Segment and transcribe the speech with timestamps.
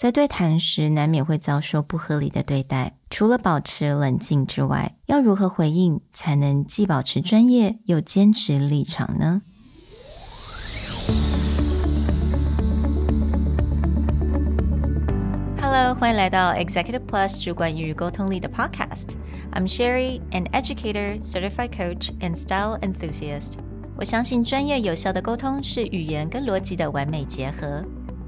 [0.00, 2.94] 在对谈时，难免会遭受不合理的对待。
[3.10, 9.42] 除了保持冷静之外，要如何回应才能既保持专业又坚持立场呢
[15.60, 19.08] ？Hello，欢迎来到 Executive Plus 主管与沟通力的 Podcast。
[19.52, 23.58] I'm Sherry, an educator, certified coach, and style enthusiast.
[23.96, 27.84] 我相信专业有效的沟通是语言跟逻辑的完美结合。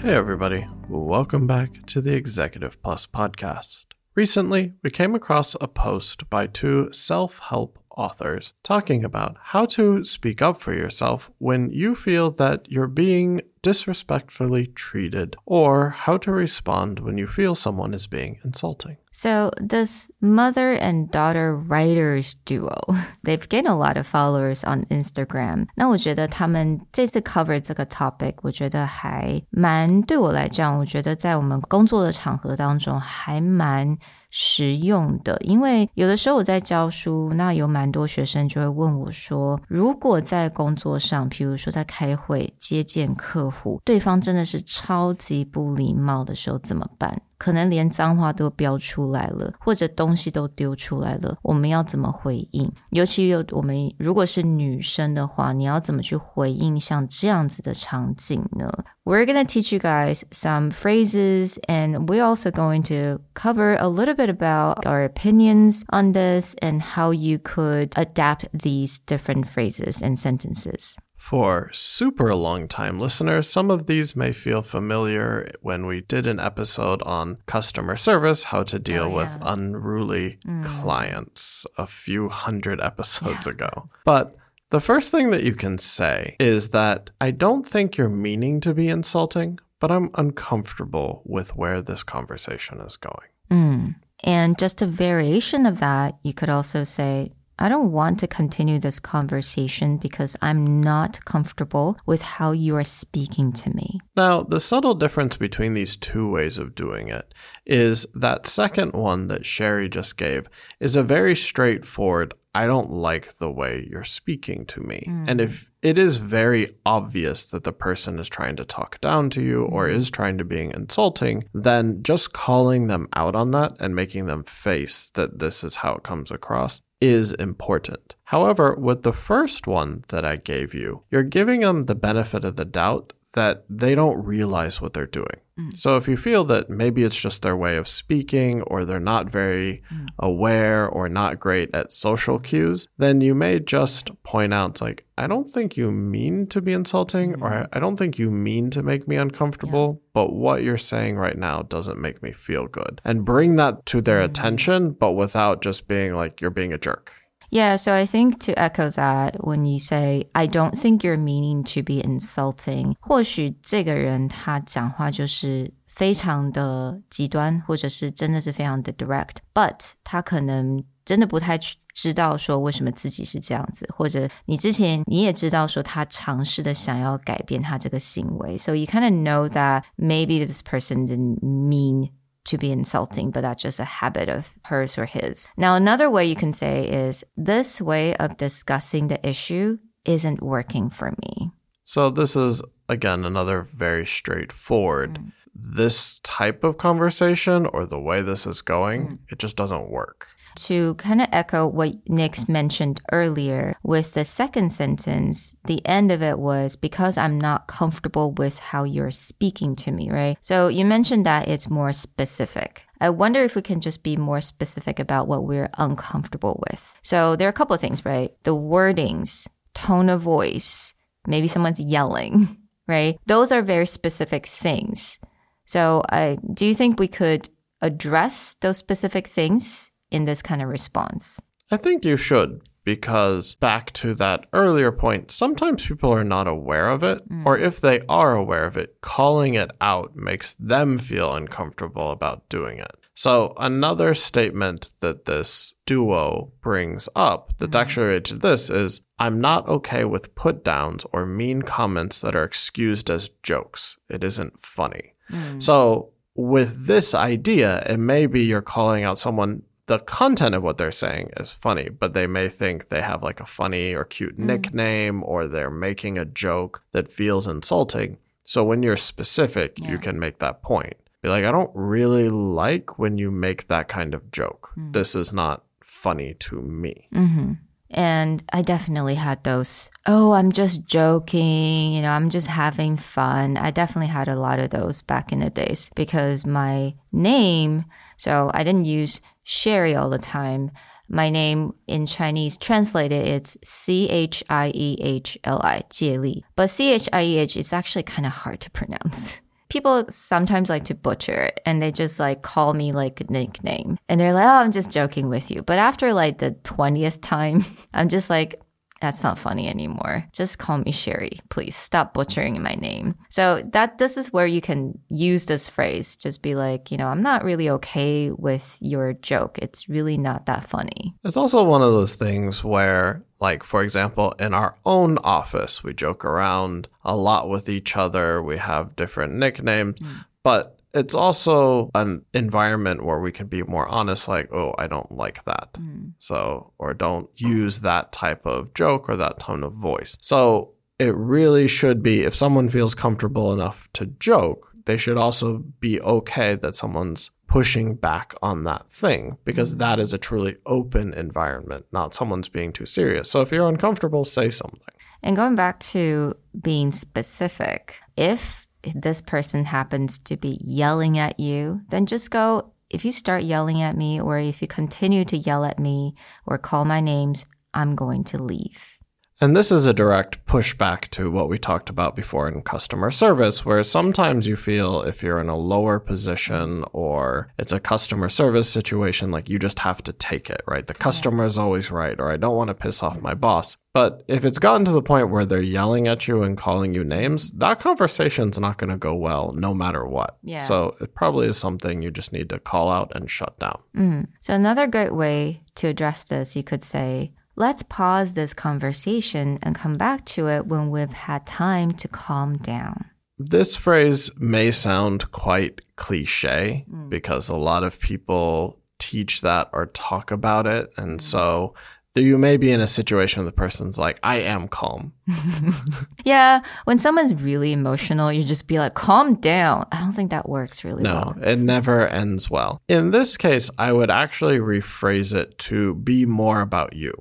[0.00, 0.66] Hey, everybody.
[0.88, 3.84] Welcome back to the Executive Plus podcast.
[4.14, 10.03] Recently, we came across a post by two self help authors talking about how to
[10.03, 16.29] speak up for yourself when you feel that you're being disrespectfully treated or how to
[16.29, 18.97] respond when you feel someone is being insulting.
[19.11, 22.75] So, this mother and daughter writers duo,
[23.23, 25.67] they've gained a lot of followers on Instagram.
[25.77, 33.97] 那我觉得他们这次 cover 这个 topic，我觉得还蛮对我来讲，我觉得在我们工作的场合当中还蛮。
[34.30, 47.22] 实用的，因为有的时候我在教书，那有蛮多学生就会问我说，如果在工作上，譬如说在开会接见客户，对方真的是超级不礼貌的时候怎么办？
[47.39, 52.71] 可能连脏话都标出来了，或者东西都丢出来了，我们要怎么回应？
[52.91, 58.71] 尤其有我们如果是女生的话，你要怎么去回应像这样子的场景呢？
[59.03, 64.29] We're gonna teach you guys some phrases, and we're also going to cover a little bit
[64.29, 70.95] about our opinions on this and how you could adapt these different phrases and sentences.
[71.20, 76.40] For super long time listeners, some of these may feel familiar when we did an
[76.40, 79.16] episode on customer service, how to deal oh, yeah.
[79.16, 80.64] with unruly mm.
[80.64, 83.52] clients a few hundred episodes yeah.
[83.52, 83.90] ago.
[84.04, 84.34] But
[84.70, 88.72] the first thing that you can say is that I don't think you're meaning to
[88.72, 93.28] be insulting, but I'm uncomfortable with where this conversation is going.
[93.50, 93.94] Mm.
[94.24, 98.78] And just a variation of that, you could also say, I don't want to continue
[98.78, 104.00] this conversation because I'm not comfortable with how you are speaking to me.
[104.16, 107.34] Now, the subtle difference between these two ways of doing it
[107.66, 110.48] is that second one that Sherry just gave
[110.80, 115.04] is a very straightforward, I don't like the way you're speaking to me.
[115.06, 115.24] Mm.
[115.28, 119.42] And if it is very obvious that the person is trying to talk down to
[119.42, 119.94] you or mm.
[119.94, 124.44] is trying to be insulting, then just calling them out on that and making them
[124.44, 128.14] face that this is how it comes across is important.
[128.24, 132.56] However, with the first one that I gave you, you're giving them the benefit of
[132.56, 135.40] the doubt that they don't realize what they're doing.
[135.58, 135.76] Mm.
[135.76, 139.30] So if you feel that maybe it's just their way of speaking or they're not
[139.30, 140.08] very mm.
[140.18, 145.26] aware or not great at social cues, then you may just point out like I
[145.26, 147.42] don't think you mean to be insulting mm.
[147.42, 150.08] or I don't think you mean to make me uncomfortable, yeah.
[150.14, 153.00] but what you're saying right now doesn't make me feel good.
[153.04, 154.24] And bring that to their mm.
[154.24, 157.12] attention but without just being like you're being a jerk.
[157.51, 161.63] Yeah, so I think to echo that, when you say I don't think you're meaning
[161.75, 171.57] to be insulting，或许这个人他讲话就是非常的极端，或者是真的是非常的 direct，but 他可能真的不太
[171.93, 182.09] 知道说为什么自己是这样子，或者你之前你也知道说他尝试的想要改变他这个行为，so you kind of know that maybe this person didn't mean
[182.50, 185.48] to be insulting, but that's just a habit of hers or his.
[185.56, 190.90] Now, another way you can say is this way of discussing the issue isn't working
[190.90, 191.50] for me.
[191.84, 195.14] So, this is again another very straightforward.
[195.14, 195.32] Mm.
[195.54, 199.18] This type of conversation or the way this is going, mm.
[199.30, 204.72] it just doesn't work to kind of echo what Nick's mentioned earlier with the second
[204.72, 209.92] sentence, the end of it was because I'm not comfortable with how you're speaking to
[209.92, 210.36] me, right?
[210.42, 212.84] So you mentioned that it's more specific.
[213.00, 216.94] I wonder if we can just be more specific about what we're uncomfortable with.
[217.02, 218.32] So there are a couple of things, right?
[218.42, 220.94] The wordings, tone of voice,
[221.26, 222.58] maybe someone's yelling,
[222.88, 223.18] right?
[223.26, 225.18] Those are very specific things.
[225.64, 227.48] So uh, do you think we could
[227.80, 231.40] address those specific things in this kind of response?
[231.70, 236.88] I think you should because back to that earlier point, sometimes people are not aware
[236.88, 237.44] of it, mm.
[237.44, 242.48] or if they are aware of it, calling it out makes them feel uncomfortable about
[242.48, 242.90] doing it.
[243.14, 247.80] So, another statement that this duo brings up that's mm.
[247.80, 252.34] actually related to this is I'm not okay with put downs or mean comments that
[252.34, 253.98] are excused as jokes.
[254.08, 255.14] It isn't funny.
[255.30, 255.62] Mm.
[255.62, 260.78] So, with this idea, it may be you're calling out someone, the content of what
[260.78, 264.38] they're saying is funny, but they may think they have like a funny or cute
[264.38, 264.44] mm.
[264.44, 268.16] nickname or they're making a joke that feels insulting.
[268.44, 270.94] So, when you're specific, you can make that point.
[271.22, 274.70] Be like, I don't really like when you make that kind of joke.
[274.78, 274.92] Mm.
[274.92, 277.08] This is not funny to me.
[277.12, 277.54] Mm-hmm.
[277.90, 283.56] And I definitely had those, oh, I'm just joking, you know, I'm just having fun.
[283.56, 288.52] I definitely had a lot of those back in the days because my name, so
[288.54, 289.20] I didn't use
[289.50, 290.70] Sherry all the time.
[291.08, 296.44] My name in Chinese translated, it's C H I E H L I, Jie Li.
[296.54, 299.34] But C H I E H is actually kind of hard to pronounce.
[299.68, 303.98] People sometimes like to butcher it and they just like call me like a nickname.
[304.08, 305.62] And they're like, oh, I'm just joking with you.
[305.62, 307.64] But after like the 20th time,
[307.94, 308.60] I'm just like,
[309.00, 310.26] that's not funny anymore.
[310.32, 311.40] Just call me Sherry.
[311.48, 313.14] Please stop butchering my name.
[313.30, 316.16] So that this is where you can use this phrase.
[316.16, 319.58] Just be like, you know, I'm not really okay with your joke.
[319.58, 321.14] It's really not that funny.
[321.24, 325.94] It's also one of those things where, like, for example, in our own office, we
[325.94, 328.42] joke around a lot with each other.
[328.42, 330.24] We have different nicknames, mm.
[330.42, 335.12] but it's also an environment where we can be more honest, like, oh, I don't
[335.12, 335.74] like that.
[335.74, 336.12] Mm.
[336.18, 340.16] So, or don't use that type of joke or that tone of voice.
[340.20, 345.58] So, it really should be if someone feels comfortable enough to joke, they should also
[345.78, 349.78] be okay that someone's pushing back on that thing because mm.
[349.78, 353.30] that is a truly open environment, not someone's being too serious.
[353.30, 354.80] So if you're uncomfortable, say something.
[355.22, 361.82] And going back to being specific, if this person happens to be yelling at you,
[361.88, 365.64] then just go, if you start yelling at me or if you continue to yell
[365.64, 366.14] at me
[366.46, 368.99] or call my names, I'm going to leave.
[369.42, 373.64] And this is a direct pushback to what we talked about before in customer service,
[373.64, 378.68] where sometimes you feel if you're in a lower position or it's a customer service
[378.68, 380.86] situation, like you just have to take it, right?
[380.86, 383.78] The customer is always right, or I don't want to piss off my boss.
[383.94, 387.02] But if it's gotten to the point where they're yelling at you and calling you
[387.02, 390.36] names, that conversation's not going to go well no matter what.
[390.42, 390.64] Yeah.
[390.64, 393.80] So it probably is something you just need to call out and shut down.
[393.96, 394.26] Mm.
[394.42, 399.74] So, another great way to address this, you could say, let's pause this conversation and
[399.74, 403.04] come back to it when we've had time to calm down.
[403.38, 407.10] This phrase may sound quite cliche mm.
[407.10, 410.90] because a lot of people teach that or talk about it.
[410.96, 411.22] And mm.
[411.22, 411.74] so
[412.14, 415.12] you may be in a situation where the person's like, I am calm.
[416.24, 419.86] Yeah, when someone's really emotional, you just be like, calm down.
[419.90, 421.36] I don't think that works really No, well.
[421.42, 422.82] it never ends well.
[422.88, 427.14] In this case, I would actually rephrase it to be more about you.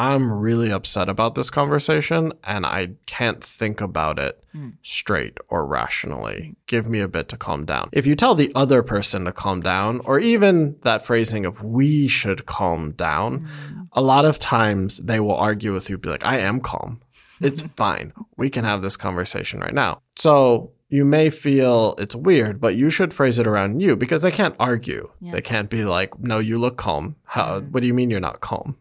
[0.00, 4.70] I'm really upset about this conversation and I can't think about it hmm.
[4.82, 6.40] straight or rationally.
[6.40, 6.52] Hmm.
[6.66, 7.90] Give me a bit to calm down.
[7.92, 12.08] If you tell the other person to calm down, or even that phrasing of we
[12.08, 13.82] should calm down, hmm.
[13.92, 17.02] a lot of times they will argue with you, be like, I am calm.
[17.42, 18.14] It's fine.
[18.38, 20.00] We can have this conversation right now.
[20.16, 24.30] So you may feel it's weird, but you should phrase it around you because they
[24.30, 25.10] can't argue.
[25.20, 27.16] They can't be like, no, you look calm.
[27.24, 28.76] How, what do you mean you're not calm?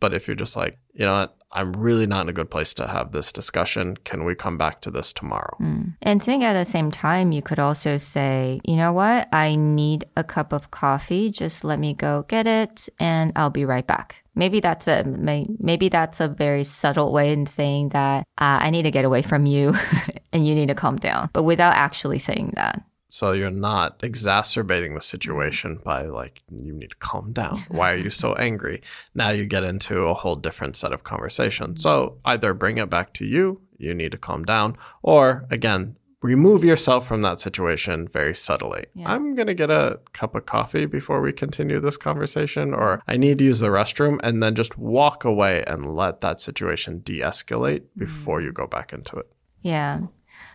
[0.00, 2.74] But if you're just like, you know what, I'm really not in a good place
[2.74, 3.96] to have this discussion.
[4.04, 5.56] Can we come back to this tomorrow?
[6.02, 9.28] And think at the same time, you could also say, you know what?
[9.32, 11.30] I need a cup of coffee.
[11.30, 14.22] Just let me go get it and I'll be right back.
[14.34, 18.68] Maybe that's a may- maybe that's a very subtle way in saying that uh, I
[18.68, 19.74] need to get away from you
[20.32, 22.82] and you need to calm down, but without actually saying that.
[23.08, 27.58] So you're not exacerbating the situation by like, you need to calm down.
[27.68, 28.82] Why are you so angry?
[29.14, 31.76] Now you get into a whole different set of conversation.
[31.76, 36.64] So either bring it back to you, you need to calm down, or again, remove
[36.64, 38.86] yourself from that situation very subtly.
[39.04, 43.16] I'm going to get a cup of coffee before we continue this conversation, or I
[43.16, 47.20] need to use the restroom, and then just walk away and let that situation de
[47.20, 47.98] escalate mm.
[47.98, 49.30] before you go back into it.
[49.62, 50.00] Yeah.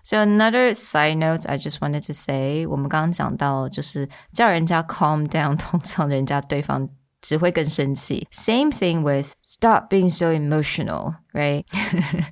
[0.03, 6.89] So another side note, I just wanted to say，我们刚刚讲到，就是叫人家 calm down，通常人家对方
[7.21, 8.29] 只会更生气。
[8.31, 11.65] Same thing with stop being so emotional, right?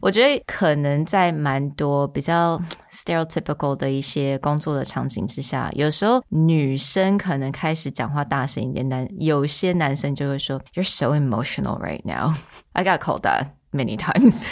[0.01, 12.37] 我觉得可能在蛮多比较 stereotypical 的一些工作的场景之下，有时候女生可能开始讲话大声一点，男有些男生就会说 You're so emotional right now.
[12.73, 14.47] I got called that many times.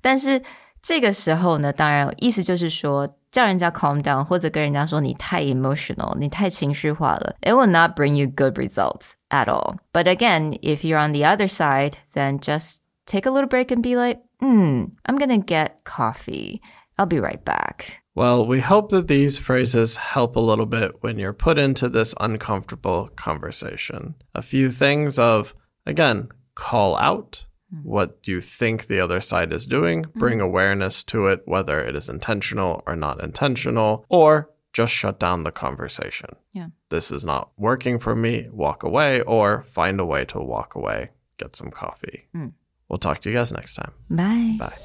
[0.00, 0.42] 但是
[0.80, 3.16] 这个时候呢，当然意思就是说。
[3.32, 9.76] 叫人家 calm down，或者跟人家说你太 emotional，你太情绪化了，it will not bring you good results at all.
[9.92, 13.82] But again, if you're on the other side, then just take a little break and
[13.82, 16.62] be like, hmm, I'm gonna get coffee.
[16.96, 18.00] I'll be right back.
[18.14, 22.14] Well, we hope that these phrases help a little bit when you're put into this
[22.18, 24.14] uncomfortable conversation.
[24.34, 25.52] A few things of,
[25.84, 27.44] again, call out
[27.83, 30.43] what do you think the other side is doing, bring mm.
[30.43, 35.51] awareness to it, whether it is intentional or not intentional, or just shut down the
[35.51, 36.29] conversation.
[36.53, 36.67] Yeah.
[36.89, 41.11] This is not working for me, walk away, or find a way to walk away,
[41.37, 42.27] get some coffee.
[42.35, 42.53] Mm.
[42.89, 43.91] We'll talk to you guys next time.
[44.09, 44.55] Bye.
[44.59, 44.77] Bye.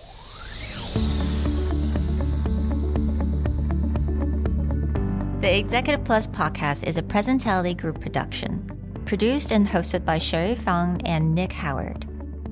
[5.40, 11.00] The Executive Plus podcast is a Presentality Group production, produced and hosted by Sherry Fang
[11.04, 12.05] and Nick Howard.